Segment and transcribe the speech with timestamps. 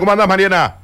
[0.00, 0.76] ¿Cómo andas, Mariana?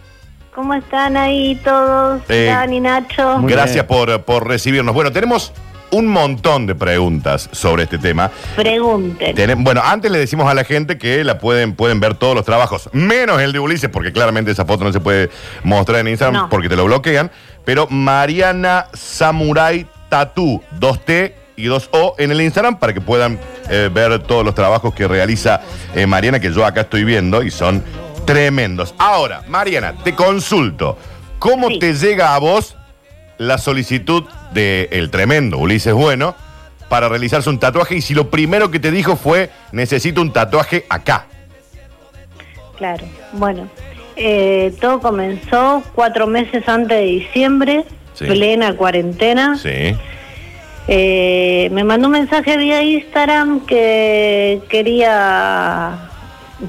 [0.53, 2.21] ¿Cómo están ahí todos?
[2.29, 3.39] Eh, Dani, Nacho.
[3.39, 4.93] Muy Gracias por, por recibirnos.
[4.93, 5.53] Bueno, tenemos
[5.93, 8.33] un montón de preguntas sobre este tema.
[8.57, 9.63] Pregunten.
[9.63, 12.91] Bueno, antes le decimos a la gente que la pueden, pueden ver todos los trabajos,
[12.93, 15.31] menos el de Ulises, porque claramente esa foto no se puede
[15.63, 16.49] mostrar en Instagram No.
[16.49, 17.31] porque te lo bloquean.
[17.65, 23.39] Pero Mariana Samurai Tattoo, 2T y 2O en el Instagram para que puedan
[23.71, 25.61] eh, ver todos los trabajos que realiza
[25.95, 27.81] eh, Mariana, que yo acá estoy viendo y son
[28.25, 28.95] tremendos.
[28.99, 30.97] Ahora, Mariana, te consulto.
[31.39, 31.79] ¿Cómo Sí.
[31.79, 32.77] te llega a vos
[33.39, 36.35] la solicitud del tremendo Ulises Bueno
[36.89, 40.87] para realizarse un tatuaje y si lo primero que te dijo fue necesito un tatuaje
[40.89, 41.27] acá.
[42.79, 43.05] Claro.
[43.33, 43.69] Bueno,
[44.17, 47.85] eh, todo comenzó cuatro meses antes de diciembre,
[48.15, 48.27] Sí.
[48.27, 49.57] plena cuarentena.
[49.57, 49.97] Sí.
[50.87, 56.11] Eh, me mandó un mensaje vía Instagram que quería.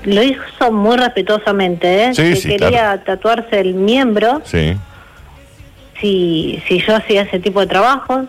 [0.03, 2.13] Lo hizo muy respetuosamente, ¿eh?
[2.15, 3.01] Sí, que sí, quería claro.
[3.05, 4.75] tatuarse el miembro Sí.
[5.99, 8.25] si, si yo hacía ese tipo de trabajos.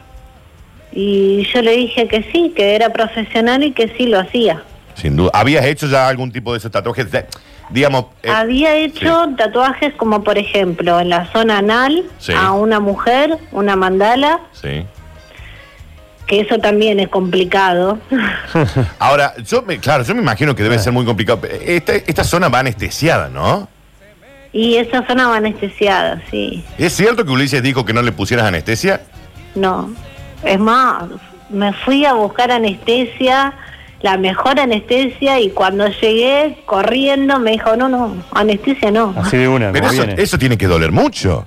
[0.92, 4.62] Y yo le dije que sí, que era profesional y que sí lo hacía.
[4.94, 5.30] Sin duda.
[5.34, 7.10] ¿Habías hecho ya algún tipo de esos tatuajes?
[7.10, 7.26] De-
[7.68, 8.06] digamos.
[8.22, 12.32] eh, Había hecho tatuajes como por ejemplo en la zona anal Sí.
[12.34, 14.86] a una mujer, una mandala, sí.
[16.26, 17.98] Que eso también es complicado.
[18.98, 21.40] Ahora, yo me, claro, yo me imagino que debe ser muy complicado.
[21.64, 23.68] Esta, esta zona va anestesiada, ¿no?
[24.52, 26.64] y esa zona va anestesiada, sí.
[26.78, 29.02] ¿Es cierto que Ulises dijo que no le pusieras anestesia?
[29.54, 29.90] No.
[30.42, 31.04] Es más,
[31.50, 33.52] me fui a buscar anestesia,
[34.00, 39.14] la mejor anestesia, y cuando llegué corriendo me dijo, no, no, anestesia no.
[39.18, 40.22] Así de una, Pero me eso, viene.
[40.22, 41.46] eso tiene que doler mucho.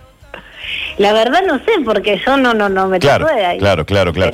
[1.00, 3.58] La verdad no sé, porque yo no, no, no me Claro, tatué ahí.
[3.58, 4.31] claro, claro, claro.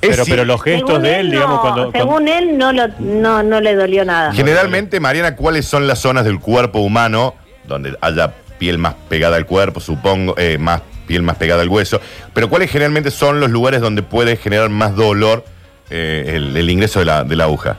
[0.00, 2.88] Pero- Pero, los gestos Según de él, no- digamos, cuando, Según cuando- él, no, lo,
[2.98, 4.32] no, no le dolió nada.
[4.32, 9.46] Generalmente, Mariana, ¿cuáles son las zonas del cuerpo humano donde haya piel más pegada al
[9.46, 12.00] cuerpo, supongo, eh, más piel más pegada al hueso?
[12.34, 15.44] Pero ¿cuáles generalmente son los lugares donde puede generar más dolor
[15.90, 17.76] eh, el, el ingreso de la, de la aguja?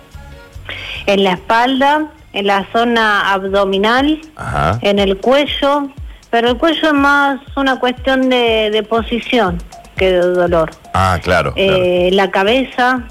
[1.08, 4.78] En la espalda, en la zona abdominal, Ajá.
[4.84, 5.90] en el cuello,
[6.32, 9.58] pero el cuello es más una cuestión de, de posición
[9.98, 10.72] que de dolor.
[10.94, 11.54] Ah, claro.
[11.54, 11.84] claro.
[11.84, 13.04] Eh, la cabeza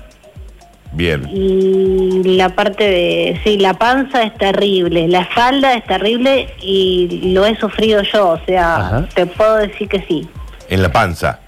[0.92, 1.28] Bien.
[1.32, 3.40] y la parte de...
[3.44, 8.40] Sí, la panza es terrible, la espalda es terrible y lo he sufrido yo, o
[8.44, 9.08] sea, Ajá.
[9.14, 10.28] te puedo decir que sí.
[10.68, 11.38] En la panza.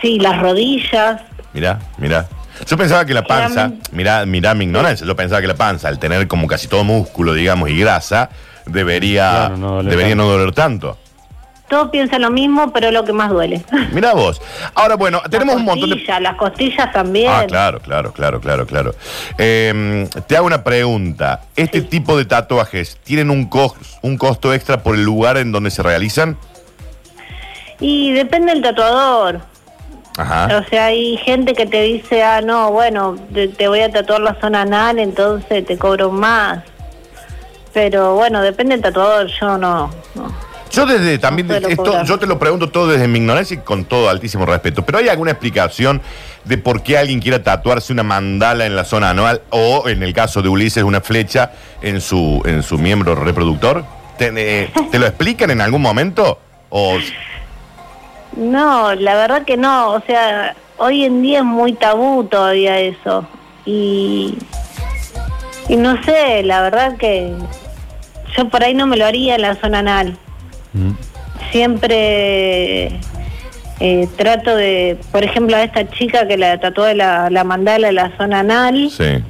[0.00, 1.22] Sí, las rodillas,
[1.52, 2.26] Mirá, mirá.
[2.66, 5.98] Yo pensaba que la panza, mirá, mirá mi ignorancia, yo pensaba que la panza, al
[5.98, 8.28] tener como casi todo músculo, digamos, y grasa,
[8.66, 10.98] debería, Claro, no doler debería no doler tanto.
[11.68, 13.64] Todos piensan lo mismo, pero es lo que más duele.
[13.92, 14.40] Mirá vos.
[14.74, 16.04] Ahora, bueno, tenemos un montón de...
[16.20, 17.30] Las costillas también.
[17.32, 18.94] Ah, claro, claro, claro, claro, claro.
[19.38, 21.40] Eh, te hago una pregunta.
[21.56, 21.86] ¿Este Sí.
[21.86, 25.82] tipo de tatuajes tienen un, cos- un costo extra por el lugar en donde se
[25.82, 26.36] realizan?
[27.80, 29.40] Y depende del tatuador.
[30.16, 30.62] Ajá.
[30.64, 34.20] O sea, hay gente que te dice, ah, no, bueno, te, te voy a tatuar
[34.20, 36.62] la zona anal, entonces te cobro más.
[37.74, 39.90] Pero bueno, depende del tatuador, yo no.
[40.14, 40.46] no.
[40.76, 44.10] Yo desde también, esto, yo te lo pregunto todo desde mi ignorancia y con todo
[44.10, 46.02] altísimo respeto, pero ¿hay alguna explicación
[46.44, 50.12] de por qué alguien quiera tatuarse una mandala en la zona anual o, en el
[50.12, 53.86] caso de Ulises, una flecha en su, en su miembro reproductor?
[54.18, 56.38] ¿Te, eh, ¿te lo explican en algún momento?
[56.68, 56.98] ¿O
[58.36, 59.92] No, la verdad que no.
[59.92, 63.26] O sea, hoy en día es muy tabú todavía eso.
[63.64, 64.36] Y,
[65.70, 67.32] y no sé, la verdad que
[68.36, 70.18] yo por ahí no me lo haría en la zona anal.
[70.76, 70.90] Mm.
[71.52, 72.86] siempre
[73.80, 77.88] eh, trato de, por ejemplo, a esta chica que la tatuó de la, la mandala
[77.88, 79.22] en la zona anal, sí?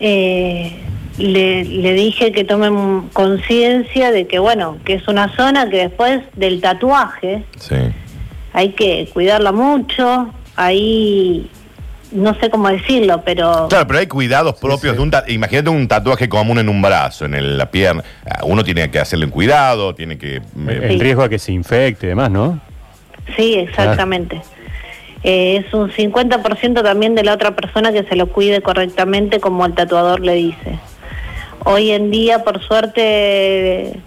[0.00, 0.72] eh,
[1.18, 6.20] le, le dije que tomen conciencia de que, bueno, que es una zona que después
[6.36, 7.74] del tatuaje Sí.
[8.52, 11.50] hay que cuidarla mucho, ahí
[12.12, 13.66] no sé cómo decirlo, pero...
[13.68, 14.96] Claro, pero hay cuidados propios sí.
[14.96, 15.12] de un.
[15.28, 18.02] Imagínate un tatuaje común en un brazo, en el- la pierna.
[18.24, 20.36] Ah, Uno tiene que hacerle un cuidado, tiene que...
[20.36, 20.42] eh,
[20.82, 22.60] el riesgo a que se infecte y demás, ¿no?
[23.36, 24.40] Sí, exactamente.
[25.22, 29.66] Eh, es un 50% también de la otra persona que se lo cuide correctamente como
[29.66, 30.78] el tatuador le dice.
[31.64, 33.98] Hoy en día, por suerte,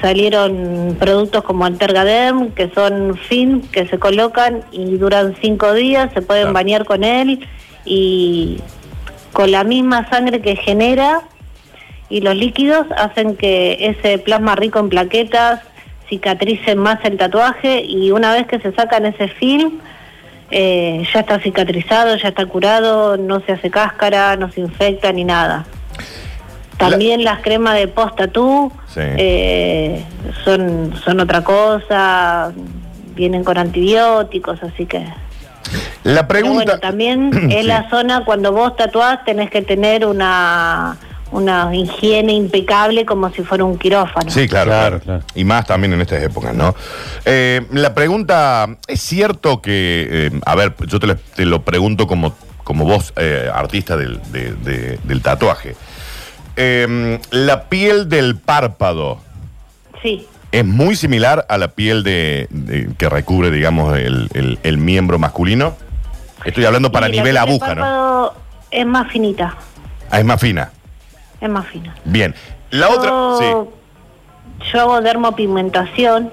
[0.00, 6.22] salieron productos como Altergadem, que son fin, que se colocan y duran cinco días, se
[6.22, 6.54] pueden Claro.
[6.54, 7.46] bañar con él
[7.84, 8.58] y
[9.32, 11.22] con la misma sangre que genera
[12.08, 15.60] y los líquidos hacen que ese plasma rico en plaquetas
[16.08, 19.78] cicatrice más el tatuaje y una vez que se sacan ese film
[20.50, 25.22] eh, ya está cicatrizado, ya está curado, no se hace cáscara, no se infecta ni
[25.22, 25.64] nada.
[26.88, 29.00] También las cremas de post tú Sí.
[30.44, 32.52] son, son otra cosa,
[33.14, 35.04] vienen con antibióticos, así que...
[36.02, 36.64] La pregunta.
[36.64, 37.56] bueno, también Sí.
[37.56, 40.96] es la zona cuando vos tatuás tenés que tener una,
[41.30, 44.30] una higiene impecable como si fuera un quirófano.
[44.30, 45.22] Sí, claro, Claro, claro, claro.
[45.34, 46.74] Y más también en estas épocas, ¿no?
[47.24, 52.06] Eh, la pregunta, ¿es cierto que, eh, a ver, yo te lo, te lo pregunto
[52.06, 52.34] como,
[52.64, 55.76] como vos, eh, artista del, de- de- del tatuaje.
[56.56, 59.20] Eh, la piel del párpado
[60.02, 64.78] Sí, es muy similar a la piel de, de- que recubre, digamos, el, el- el
[64.78, 65.74] miembro masculino.
[66.44, 67.80] Estoy hablando para Y la nivel piel del aguja, ¿no?
[67.82, 68.34] párpado
[68.70, 69.54] Es más finita,
[70.10, 70.70] Ah, es más fina.
[71.40, 71.94] es más fina.
[72.04, 72.34] Bien.
[72.70, 74.70] La yo, otra, sí.
[74.72, 76.30] Yo hago dermopigmentación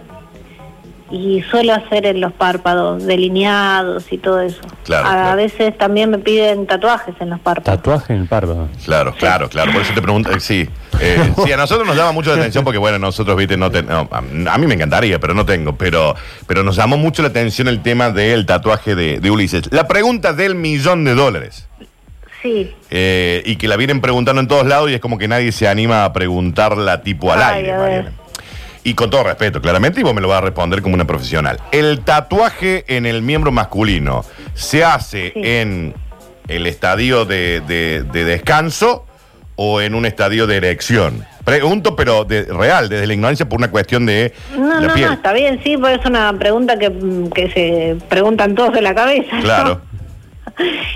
[1.12, 4.60] y suelo hacer en los párpados delineados y todo eso.
[4.84, 5.38] Claro, a claro.
[5.38, 7.80] veces también me piden tatuajes en los párpados.
[7.80, 8.68] Tatuaje en el párpado.
[8.86, 9.72] Claro, claro, claro.
[9.72, 10.68] Por eso te pregunto, eh, sí.
[11.00, 13.88] Eh, sí, a nosotros nos llama mucho la atención porque, bueno, nosotros, viste, no, ten-
[13.88, 15.76] no, a a mí me encantaría, pero no tengo.
[15.76, 16.16] Pero,
[16.48, 19.72] pero nos llamó mucho la atención el tema del tatuaje de, de Ulises.
[19.72, 21.68] La pregunta del millón de dólares.
[22.44, 22.72] Sí.
[22.92, 25.68] eh, y que la vienen preguntando en todos lados y es como que nadie se
[25.68, 27.88] anima a preguntarla tipo al Ay, aire, a ver.
[28.04, 28.12] Mariana.
[28.88, 31.60] Y con todo respeto, claramente, y vos me lo vas a responder como una profesional.
[31.74, 34.24] ¿El tatuaje en el miembro masculino
[34.54, 35.42] se hace Sí.
[35.44, 35.94] en
[36.48, 39.06] el estadio de, de- de descanso
[39.58, 41.26] o en un estadio de erección?
[41.44, 45.08] Pregunto, pero de, real, desde la ignorancia por una cuestión de No, la no, piel.
[45.08, 48.82] no, está bien, sí, porque es una pregunta que, mm, que se preguntan todos de
[48.82, 49.36] la cabeza.
[49.36, 49.42] ¿no?
[49.42, 49.82] Claro.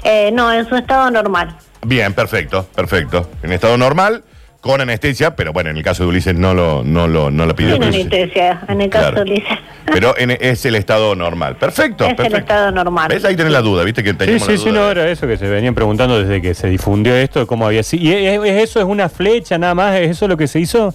[0.03, 1.55] Eh, no, en su estado normal.
[1.85, 3.29] Bien, perfecto, perfecto.
[3.43, 4.23] En estado normal,
[4.61, 7.55] con anestesia, pero bueno, en el caso de Ulises no lo, no lo, no lo
[7.55, 7.73] pidió.
[7.73, 8.01] Sin Ulises.
[8.05, 9.25] anestesia, en el caso Claro.
[9.25, 9.57] de Ulises.
[9.91, 11.55] Pero en- es el estado normal.
[11.55, 12.39] Perfecto, Es el perfecto.
[12.39, 13.07] estado normal.
[13.09, 13.25] ¿Ves?
[13.25, 14.03] Ahí tenés la duda, ¿viste?
[14.03, 16.19] Que Sí, teníamos sí, la sí, duda no, de- era eso que se venían preguntando
[16.21, 18.03] desde que se difundió esto, cómo había sido.
[18.03, 19.95] ¿Y es, es eso es una flecha nada más?
[19.95, 20.93] ¿Es eso lo que se hizo?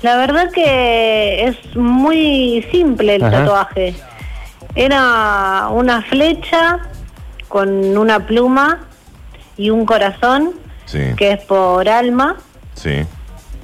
[0.00, 3.38] La verdad que es muy simple el Ajá.
[3.40, 3.94] tatuaje.
[4.74, 6.78] Era una flecha
[7.48, 8.80] con una pluma
[9.58, 10.52] y un corazón,
[10.86, 12.36] Sí, que es por alma,
[12.74, 13.02] sí.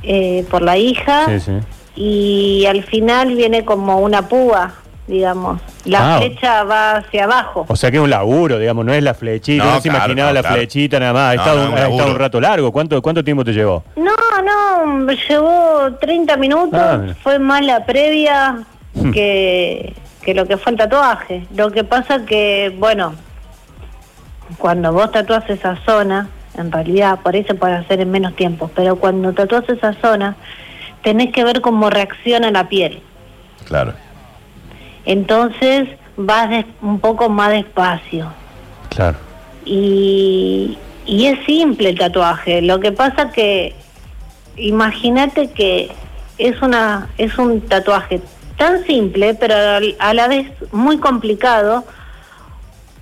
[0.03, 1.53] eh, por la hija, Sí, sí.
[1.97, 4.73] y al final viene como una púa,
[5.07, 5.61] digamos.
[5.85, 6.19] La Ah.
[6.19, 7.65] flecha va hacia abajo.
[7.69, 9.65] O sea que es un laburo, digamos, no es la flechita.
[9.65, 10.57] No, No, se claro, imaginaba no, la claro.
[10.57, 11.31] flechita nada más.
[11.31, 12.71] Ha estado, no, un, un ha estado un rato largo.
[12.73, 13.83] ¿Cuánto, ¿Cuánto tiempo te llevó?
[13.97, 14.13] No,
[14.45, 18.59] no, me llevó 30 minutos, Ah, fue más la previa
[18.95, 19.11] Hmm.
[19.13, 21.47] que, que lo que fue el tatuaje.
[21.55, 23.15] Lo que pasa que, bueno,
[24.59, 26.29] cuando vos tatuás esa zona,
[26.59, 30.37] en realidad por ahí se puede hacer en menos tiempo, pero cuando tatuás esa zona,
[31.03, 33.01] tenés que ver cómo reacciona la piel.
[33.67, 33.95] Claro.
[35.05, 38.33] Entonces vas des- un poco más despacio.
[38.91, 39.19] Claro.
[39.65, 40.77] y,
[41.07, 42.63] y es simple el tatuaje.
[42.63, 43.75] Lo que pasa que
[44.57, 45.91] imagínate que
[46.39, 48.21] es una es un tatuaje
[48.57, 49.55] tan simple, pero
[49.99, 51.85] a la vez muy complicado,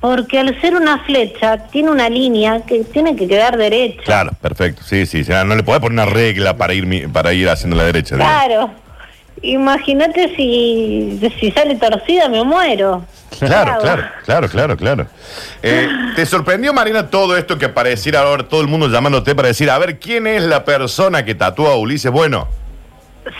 [0.00, 4.02] porque al ser una flecha tiene una línea que tiene que quedar derecha.
[4.04, 4.82] Claro, perfecto.
[4.84, 5.22] Sí, sí.
[5.22, 8.16] o sea, no le podés poner una regla para ir, para ir haciendo la derecha.
[8.16, 8.70] Claro.
[9.42, 13.04] Imagínate si, si sale torcida me muero.
[13.38, 15.06] Claro, claro, claro, claro, claro.
[15.62, 19.70] Eh, ¿Te sorprendió, Marina, todo esto que apareciera ahora todo el mundo llamándote para decir,
[19.70, 22.10] a ver, ¿quién es la persona que tatúa a Ulises?
[22.10, 22.48] Bueno,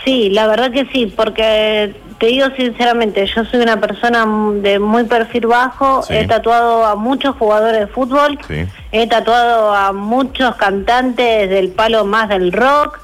[0.03, 4.25] Sí, la verdad que sí, porque te digo sinceramente, yo soy una persona
[4.61, 6.15] de muy perfil bajo, Sí.
[6.15, 8.65] he tatuado a muchos jugadores de fútbol, Sí.
[8.91, 12.99] he tatuado a muchos cantantes del palo más del rock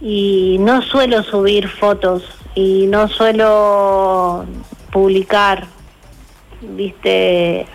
[0.00, 2.22] y no suelo subir fotos
[2.54, 4.44] y no suelo
[4.92, 5.64] publicar,
[6.62, 7.66] viste, eh,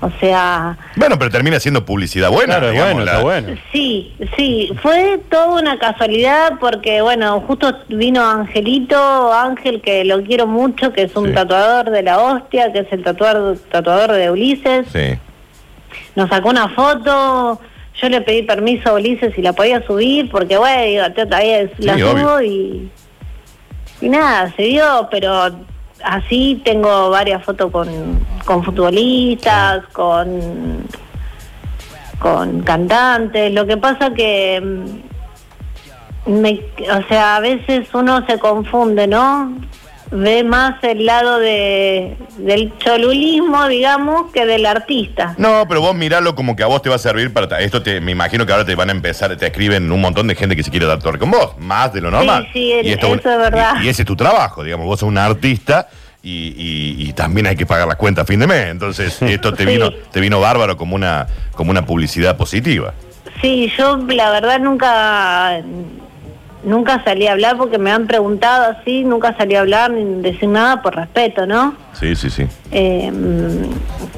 [0.00, 0.76] o sea...
[0.96, 2.56] bueno, pero termina siendo publicidad buena.
[2.58, 3.60] Claro, digamos, bueno, la- está bueno.
[3.72, 10.46] Sí, sí, fue toda una casualidad porque, bueno, justo vino Angelito, Ángel, que lo quiero
[10.46, 11.34] mucho, que es un Sí.
[11.34, 14.86] tatuador de la hostia, que es el tatuador, tatuador de Ulises.
[14.92, 15.18] Sí.
[16.14, 17.60] Nos sacó una foto,
[18.00, 21.94] yo le pedí permiso a Ulises si la podía subir, porque, bueno, digo, ahí la
[21.94, 22.42] Sí, subo obvio.
[22.42, 22.90] y,
[24.02, 25.50] y nada, se dio, pero
[26.04, 27.88] así tengo varias fotos con,
[28.44, 30.86] con futbolistas, con
[32.22, 33.52] con cantantes.
[33.52, 34.60] Lo que pasa que,
[36.24, 36.60] mm, me,
[36.96, 39.52] o sea, a veces uno se confunde, ¿no?
[40.14, 45.34] Ve más el lado de, del cholulismo, digamos, que del artista.
[45.38, 47.60] No, pero vos miralo como que a vos te va a servir para...
[47.60, 50.34] Esto te, me imagino que ahora te van a empezar, te escriben un montón de
[50.34, 52.46] gente que se quiere tatuar con vos, más de lo normal.
[52.52, 53.76] sí, el- esto- eso es verdad.
[53.80, 55.88] Y, y ese es tu trabajo, digamos, vos sos un artista
[56.22, 58.66] y, y- y también hay que pagar las cuentas a fin de mes.
[58.66, 59.70] Entonces, esto te Sí.
[59.70, 62.92] vino te vino bárbaro como una, como una publicidad positiva.
[63.40, 65.62] Sí, yo la verdad nunca
[66.64, 70.48] nunca salí a hablar porque me han preguntado así, nunca salí a hablar ni decir
[70.48, 71.74] nada por respeto, ¿no?
[71.98, 72.46] Sí, sí, sí.
[72.70, 73.12] Eh,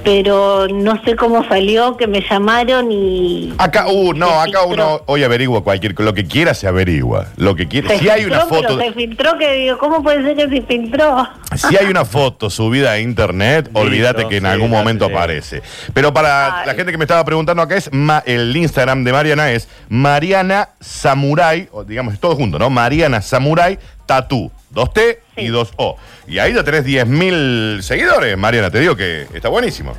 [0.04, 3.54] pero no sé cómo salió, que me llamaron y...
[3.58, 4.66] Acá, uh, no, acá filtró.
[4.68, 7.26] uno hoy averigua cualquier lo que quiera se averigua.
[7.36, 7.88] Lo que quiera.
[7.88, 10.62] Se Si hay una foto, pero se filtró que digo, ¿cómo puede ser que se
[10.66, 11.26] filtró?
[11.56, 15.62] si hay una foto subida a internet, Listo, olvídate que en sí, algún momento aparece.
[15.92, 16.66] Pero para Ay.
[16.66, 20.70] la gente que me estaba preguntando acá es ma- el Instagram de Mariana es Mariana
[20.80, 22.70] Samurai, o digamos todo junto, ¿no?
[22.70, 24.50] Mariana Samurai Tatú.
[24.70, 25.46] Dos T y Sí.
[25.48, 25.96] dos O.
[26.26, 28.70] Y ahí ya tenés 10.000 seguidores, Mariana.
[28.70, 29.92] Te digo que está buenísimo.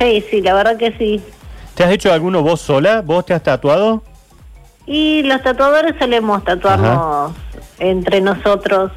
[0.00, 1.20] Sí, sí, la verdad que sí.
[1.74, 3.00] ¿Te has hecho alguno vos sola?
[3.02, 4.02] ¿Vos te has tatuado?
[4.86, 7.32] Y los tatuadores solemos tatuarnos
[7.78, 8.92] entre nosotros.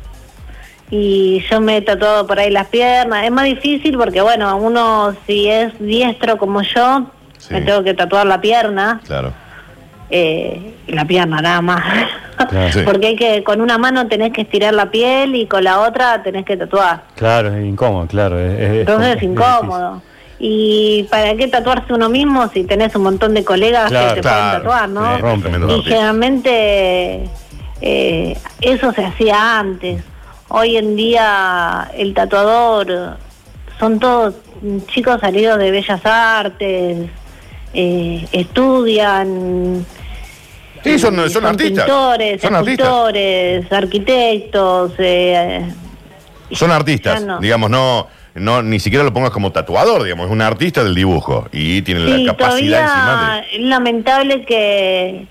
[0.89, 3.24] Y yo me he tatuado por ahí las piernas.
[3.25, 7.07] Es más difícil porque, bueno, uno si es diestro como yo,
[7.39, 7.53] Sí.
[7.53, 9.01] me tengo que tatuar la pierna.
[9.05, 9.33] Claro.
[10.15, 11.84] Eh, la pierna nada más.
[12.50, 12.72] Claro.
[12.72, 12.82] Sí.
[12.86, 16.22] Porque hay que, con una mano tenés que estirar la piel y con la otra
[16.22, 17.03] tenés que tatuar.
[17.15, 18.38] Claro, es incómodo, claro.
[18.39, 20.01] es- es- Entonces es es incómodo.
[20.39, 24.22] ¿Y para qué tatuarse uno mismo si tenés un montón de colegas Claro, que te
[24.22, 24.63] claro.
[24.63, 25.70] pueden tatuar, no?
[25.70, 27.29] Sí, Y generalmente
[27.82, 30.03] eh, eso se hacía antes.
[30.50, 33.17] Hoy en día el tatuador
[33.79, 34.36] son todos
[34.88, 37.10] chicos salidos de bellas artes,
[37.74, 39.86] eh, estudian.
[40.84, 41.86] Sí, son, y son artistas.
[41.86, 42.88] Pintores, son artistas.
[43.72, 44.92] arquitectos.
[45.00, 45.66] eh,
[46.52, 47.40] Son artistas, no.
[47.40, 51.48] digamos, no, no, ni siquiera lo pongas como tatuador, digamos, es un artista del dibujo
[51.52, 55.28] y tiene Sí, la capacidad encima todavía es lamentable que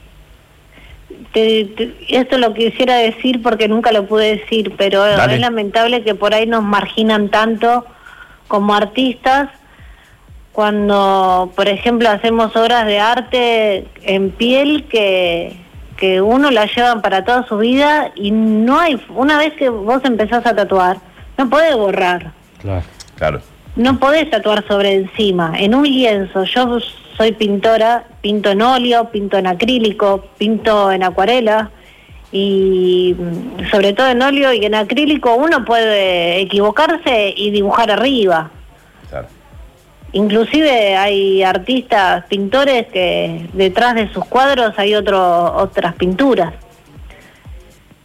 [1.32, 5.34] te- te- esto lo quisiera decir porque nunca lo pude decir, pero Dale.
[5.34, 7.84] es lamentable que por ahí nos marginan tanto
[8.48, 9.48] como artistas
[10.52, 15.56] cuando, por ejemplo, hacemos obras de arte en piel que
[15.96, 20.00] que uno la llevan para toda su vida y no hay una vez que vos
[20.02, 20.96] empezás a tatuar
[21.38, 22.82] no podés borrar Claro.
[23.14, 23.40] claro.
[23.76, 25.54] no podés tatuar sobre encima.
[25.56, 26.80] En un lienzo, yo
[27.16, 31.70] soy pintora, pinto en óleo, pinto en acrílico, pinto en acuarela
[32.32, 38.50] y mm, sobre todo en óleo y en acrílico uno puede equivocarse y dibujar arriba.
[39.08, 39.28] claro.
[40.12, 46.52] Inclusive hay artistas, pintores que detrás de sus cuadros hay otro, otras pinturas.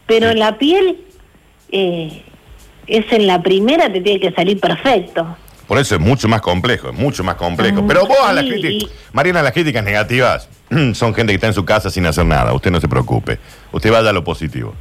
[0.05, 1.01] Pero en la piel
[1.71, 2.23] eh,
[2.87, 5.35] es en la primera te tiene que salir perfecto.
[5.67, 7.81] Por eso es mucho más complejo, es mucho más complejo.
[7.81, 10.47] Mm, Pero vos a las sí, críticas, Mariana, las críticas negativas
[10.93, 12.53] son gente que está en su casa sin hacer nada.
[12.53, 13.37] Usted no se preocupe.
[13.73, 14.73] Usted vaya a lo positivo.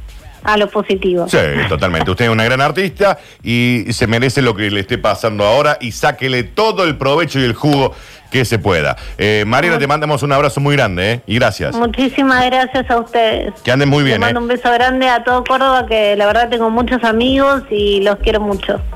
[0.47, 1.27] A lo positivo.
[1.27, 1.37] Sí,
[1.67, 2.09] totalmente.
[2.09, 5.91] Usted es una gran artista y se merece lo que le esté pasando ahora y
[5.91, 7.93] sáquele todo el provecho y el jugo
[8.31, 8.95] que se pueda.
[9.17, 9.45] Eh,
[9.77, 11.21] te mandamos un abrazo muy grande, ¿eh?
[11.27, 11.75] Y gracias.
[11.75, 13.53] Muchísimas gracias a ustedes.
[13.61, 14.19] Que anden muy bien, ¿eh?
[14.19, 18.15] mando un beso grande a todo Córdoba, que la verdad tengo muchos amigos y los
[18.17, 18.81] quiero mucho.